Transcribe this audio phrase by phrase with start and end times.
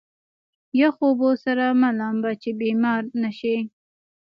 [0.81, 3.57] يخو اوبو سره مه لامبه چې بيمار نه شې.